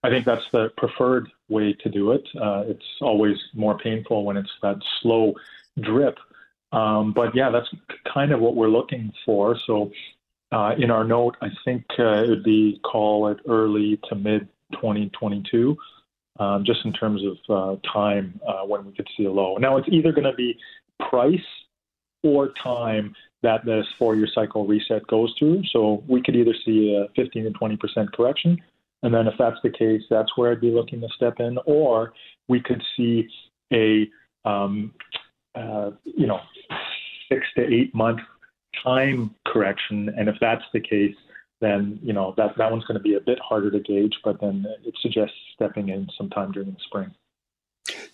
[0.04, 2.24] I think that's the preferred way to do it.
[2.36, 5.34] Uh, it's always more painful when it's that slow
[5.82, 6.18] drip
[6.74, 7.70] um, but yeah, that's
[8.12, 9.56] kind of what we're looking for.
[9.68, 9.92] So
[10.52, 14.48] uh, in our note, I think uh, it would be call it early to mid
[14.74, 15.78] 2022,
[16.40, 19.58] um, just in terms of uh, time uh, when we could see a low.
[19.58, 20.58] Now it's either going to be
[21.10, 21.40] price
[22.24, 25.62] or time that this four-year cycle reset goes through.
[25.72, 28.60] So we could either see a 15 to 20 percent correction,
[29.04, 32.14] and then if that's the case, that's where I'd be looking to step in, or
[32.48, 33.28] we could see
[33.72, 34.10] a
[34.46, 34.94] um,
[35.56, 36.40] uh, you know,
[37.30, 38.22] six to eight month
[38.84, 40.14] time correction.
[40.18, 41.16] And if that's the case,
[41.62, 44.16] then you know that that one's going to be a bit harder to gauge.
[44.24, 47.12] But then it suggests stepping in sometime during the spring.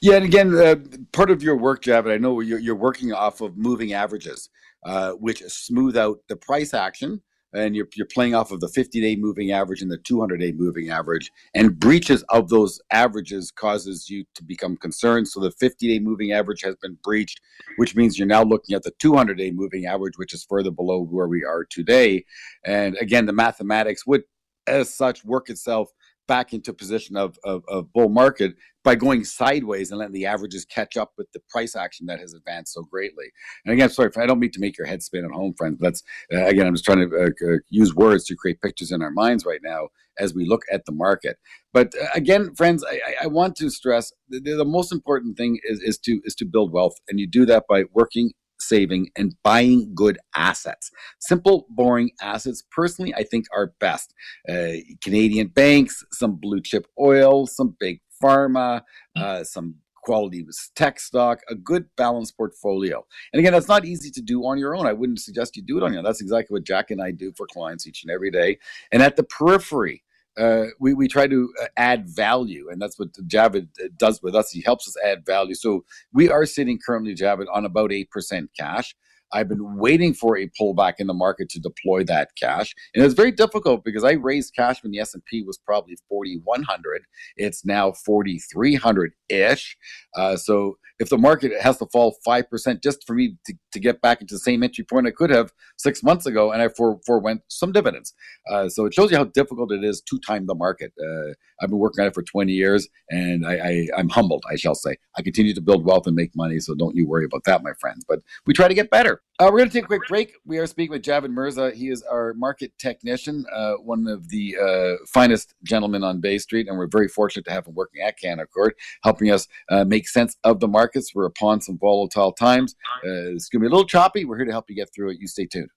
[0.01, 0.75] Yeah, and again, uh,
[1.11, 4.49] part of your work, Javed, I know you're, you're working off of moving averages,
[4.83, 7.21] uh, which smooth out the price action
[7.53, 10.51] and you're, you're playing off of the 50 day moving average and the 200 day
[10.51, 11.31] moving average.
[11.53, 15.27] And breaches of those averages causes you to become concerned.
[15.27, 17.41] So the 50 day moving average has been breached
[17.77, 21.01] which means you're now looking at the 200 day moving average which is further below
[21.01, 22.25] where we are today.
[22.65, 24.23] And again the mathematics would
[24.67, 25.89] as such work itself
[26.29, 30.63] back into position of, of, of, bull market by going sideways and letting the averages
[30.63, 33.25] catch up with the price action that has advanced so greatly.
[33.65, 35.79] And again, sorry, I don't mean to make your head spin at home, friends.
[35.81, 39.01] That's uh, again, I'm just trying to uh, uh, use words to create pictures in
[39.01, 39.89] our minds right now
[40.19, 41.37] as we look at the market.
[41.73, 45.81] But uh, again, friends, I, I, want to stress the, the most important thing is,
[45.81, 48.31] is to is to build wealth, and you do that by working
[48.69, 50.91] saving, and buying good assets.
[51.19, 54.13] Simple, boring assets, personally, I think are best.
[54.47, 58.81] Uh, Canadian banks, some blue chip oil, some big pharma,
[59.17, 59.21] mm.
[59.21, 63.05] uh, some quality tech stock, a good balanced portfolio.
[63.33, 64.87] And again, that's not easy to do on your own.
[64.87, 66.05] I wouldn't suggest you do it on your own.
[66.05, 68.57] That's exactly what Jack and I do for clients each and every day.
[68.91, 70.03] And at the periphery,
[70.37, 74.35] uh, we, we try to uh, add value, and that's what Javed uh, does with
[74.35, 74.51] us.
[74.51, 75.55] He helps us add value.
[75.55, 78.95] So we are sitting currently, Javed, on about 8% cash.
[79.31, 83.13] I've been waiting for a pullback in the market to deploy that cash, and it's
[83.13, 87.03] very difficult because I raised cash when the S and P was probably 4,100.
[87.37, 89.77] It's now 4,300 ish.
[90.15, 93.79] Uh, so if the market has to fall five percent just for me to, to
[93.79, 96.67] get back into the same entry point I could have six months ago, and I
[96.69, 98.13] for, forewent some dividends.
[98.49, 100.93] Uh, so it shows you how difficult it is to time the market.
[101.01, 104.55] Uh, I've been working on it for 20 years, and I, I, I'm humbled, I
[104.55, 104.97] shall say.
[105.17, 107.73] I continue to build wealth and make money, so don't you worry about that, my
[107.79, 108.05] friends.
[108.07, 109.21] But we try to get better.
[109.39, 110.33] Uh, we're going to take a quick break.
[110.45, 111.71] We are speaking with Javed Mirza.
[111.71, 116.67] He is our market technician, uh, one of the uh, finest gentlemen on Bay Street,
[116.67, 118.71] and we're very fortunate to have him working at Canaccord,
[119.03, 121.13] helping us uh, make sense of the markets.
[121.13, 122.75] We're upon some volatile times.
[123.05, 124.25] Uh, it's going to be a little choppy.
[124.25, 125.17] We're here to help you get through it.
[125.19, 125.69] You stay tuned.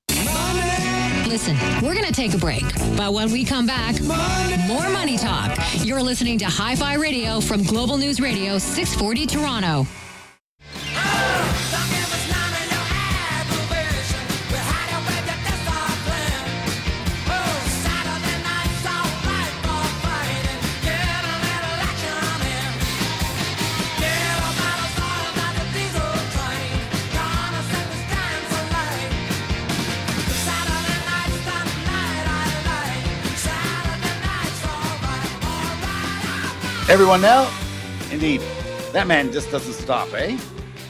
[1.29, 2.65] Listen, we're going to take a break,
[2.97, 5.59] but when we come back, more money talk.
[5.83, 9.87] You're listening to Hi Fi Radio from Global News Radio 640 Toronto.
[36.93, 37.51] Everyone now?
[38.11, 38.43] Indeed.
[38.93, 40.37] That man just doesn't stop, eh?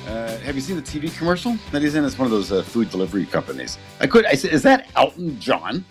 [0.09, 2.05] Uh, have you seen the TV commercial that he's in?
[2.05, 3.79] It's one of those uh, food delivery companies.
[4.01, 4.27] I could.
[4.27, 5.85] I said, is that Elton John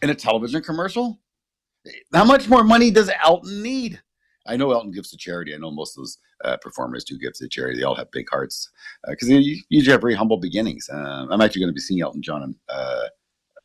[0.00, 1.18] in a television commercial?
[2.14, 4.00] How much more money does Elton need?
[4.46, 5.52] I know Elton gives to charity.
[5.56, 7.78] I know most of those uh, performers do give to charity.
[7.78, 8.70] They all have big hearts
[9.08, 10.88] because uh, they usually have very humble beginnings.
[10.88, 13.08] Uh, I'm actually going to be seeing Elton John on uh,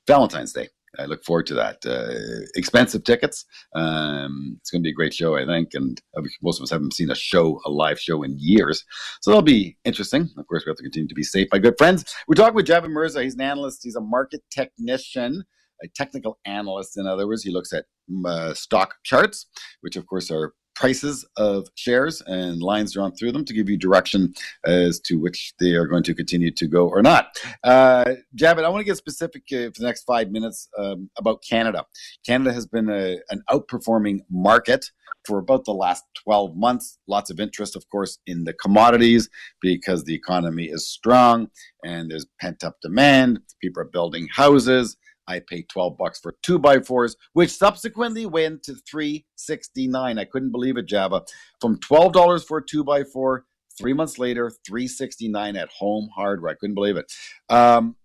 [0.07, 0.69] Valentine's Day.
[0.99, 1.85] I look forward to that.
[1.85, 3.45] Uh, expensive tickets.
[3.75, 5.69] Um, it's going to be a great show, I think.
[5.73, 6.01] And
[6.41, 8.83] most of us haven't seen a show, a live show in years.
[9.21, 10.29] So that'll be interesting.
[10.37, 12.05] Of course, we have to continue to be safe, my good friends.
[12.27, 13.23] We're talking with Javed Mirza.
[13.23, 15.43] He's an analyst, he's a market technician,
[15.83, 17.43] a technical analyst, in other words.
[17.43, 17.85] He looks at
[18.25, 19.47] uh, stock charts,
[19.81, 23.77] which, of course, are prices of shares and lines drawn through them to give you
[23.77, 24.33] direction
[24.65, 27.27] as to which they are going to continue to go or not.
[27.63, 31.85] Uh, I want to get specific uh, for the next five minutes um, about Canada.
[32.25, 34.85] Canada has been a, an outperforming market
[35.25, 36.97] for about the last 12 months.
[37.07, 39.29] Lots of interest, of course, in the commodities
[39.61, 41.47] because the economy is strong
[41.83, 43.39] and there's pent up demand.
[43.61, 44.97] People are building houses.
[45.27, 50.19] I paid 12 bucks for two by fours, which subsequently went to 369.
[50.19, 51.23] I couldn't believe it, Java.
[51.61, 53.45] From $12 for a two by four,
[53.77, 56.51] three months later, 369 at home hardware.
[56.51, 57.11] I couldn't believe it.
[57.49, 57.95] Um,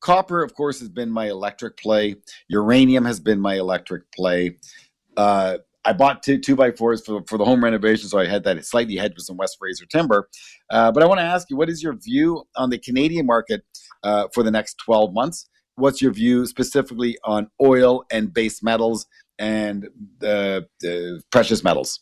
[0.00, 2.16] copper, of course, has been my electric play.
[2.48, 4.56] Uranium has been my electric play.
[5.16, 8.44] Uh, I bought two two by fours for, for the home renovation, so I had
[8.44, 10.28] that slightly hedged with some West Fraser timber.
[10.70, 13.64] Uh, but I want to ask you, what is your view on the Canadian market
[14.02, 15.48] uh, for the next 12 months?
[15.78, 19.06] What's your view specifically on oil and base metals
[19.38, 22.00] and the, the precious metals?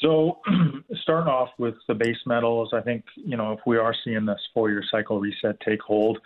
[0.00, 0.40] So,
[1.02, 4.40] starting off with the base metals, I think you know if we are seeing this
[4.52, 6.18] four-year cycle reset take hold,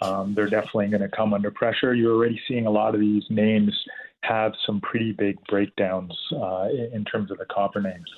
[0.00, 1.94] um, they're definitely going to come under pressure.
[1.94, 3.72] You're already seeing a lot of these names
[4.22, 8.10] have some pretty big breakdowns uh, in terms of the copper names.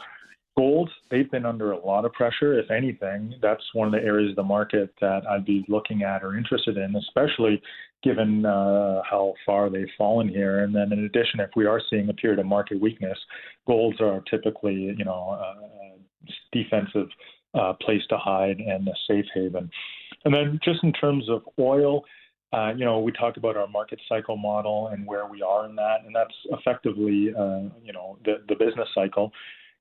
[0.56, 2.58] Gold, they've been under a lot of pressure.
[2.58, 6.22] If anything, that's one of the areas of the market that I'd be looking at
[6.22, 7.62] or interested in, especially
[8.02, 10.62] given uh, how far they've fallen here.
[10.62, 13.18] And then, in addition, if we are seeing a period of market weakness,
[13.66, 15.98] golds are typically, you know, a
[16.52, 17.08] defensive
[17.54, 19.70] uh, place to hide and a safe haven.
[20.26, 22.04] And then, just in terms of oil,
[22.52, 25.74] uh, you know, we talked about our market cycle model and where we are in
[25.76, 29.32] that, and that's effectively, uh, you know, the, the business cycle.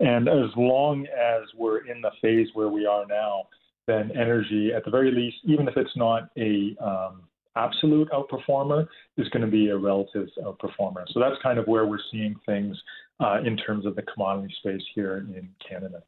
[0.02, 3.44] And as long as we're in the phase where we are now,
[3.88, 7.22] then energy, at the very least, even if it's not a um,
[7.56, 8.88] absolute outperformer,
[9.18, 11.04] is going to be a relative outperformer.
[11.12, 12.82] So that's kind of where we're seeing things
[13.20, 16.02] uh, in terms of the commodity space here in Canada.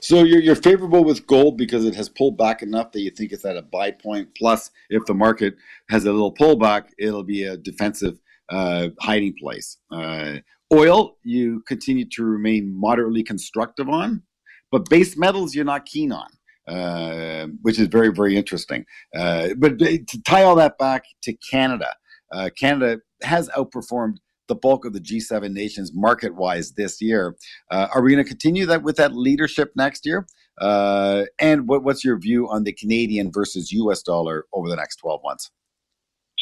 [0.00, 3.32] So you're, you're favorable with gold because it has pulled back enough that you think
[3.32, 4.28] it's at a buy point.
[4.34, 5.56] Plus, if the market
[5.90, 9.78] has a little pullback, it'll be a defensive uh, hiding place.
[9.90, 10.36] Uh,
[10.72, 14.22] Oil, you continue to remain moderately constructive on,
[14.70, 16.28] but base metals you're not keen on.
[16.66, 18.86] Uh, which is very, very interesting.
[19.14, 21.94] Uh, but to tie all that back to Canada,
[22.32, 24.16] uh, Canada has outperformed
[24.48, 27.36] the bulk of the G7 nations market wise this year.
[27.70, 30.26] Uh, are we going to continue that with that leadership next year?
[30.60, 34.96] Uh, and what, what's your view on the Canadian versus US dollar over the next
[34.96, 35.50] 12 months?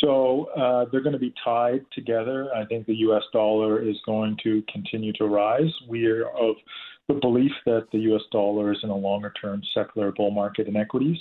[0.02, 2.48] So uh, they're going to be tied together.
[2.54, 3.22] I think the U.S.
[3.32, 5.72] dollar is going to continue to rise.
[5.88, 6.56] We are of
[7.08, 8.22] the belief that the U.S.
[8.32, 11.18] dollar is in a longer-term secular bull market in equities.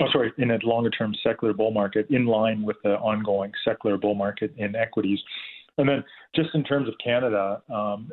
[0.00, 3.96] oh, sorry, in a longer term secular bull market in line with the ongoing secular
[3.96, 5.18] bull market in equities.
[5.78, 6.04] And then
[6.34, 8.10] just in terms of Canada, um,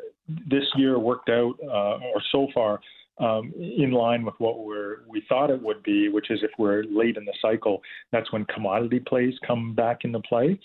[0.49, 2.79] this year worked out, uh, or so far,
[3.17, 4.59] um, in line with what
[5.07, 8.45] we thought it would be, which is if we're late in the cycle, that's when
[8.45, 10.59] commodity plays come back into play.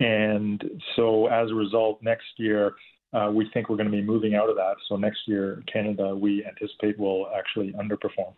[0.00, 0.62] And
[0.96, 2.74] so as a result, next year,
[3.12, 4.74] uh, we think we're going to be moving out of that.
[4.88, 8.34] So next year, Canada, we anticipate will actually underperform.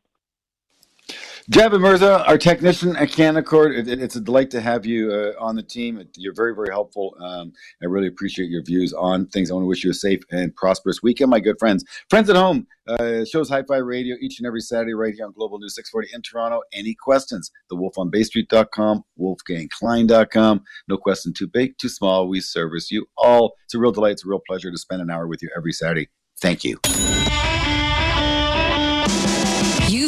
[1.51, 5.55] Javed Mirza, our technician at Canaccord, it, it's a delight to have you uh, on
[5.55, 6.03] the team.
[6.17, 7.17] You're very, very helpful.
[7.21, 9.49] Um, I really appreciate your views on things.
[9.49, 11.85] I want to wish you a safe and prosperous weekend, my good friends.
[12.11, 15.33] Friends at home, uh, shows Hi Fi Radio each and every Saturday right here on
[15.33, 16.63] Global News 640 in Toronto.
[16.73, 17.53] Any questions?
[17.71, 20.65] The Wolf on BayStreet.com, WolfgangKlein.com.
[20.89, 22.29] No question too big, too small.
[22.29, 23.55] We service you all.
[23.67, 24.13] It's a real delight.
[24.13, 26.09] It's a real pleasure to spend an hour with you every Saturday.
[26.41, 26.81] Thank you.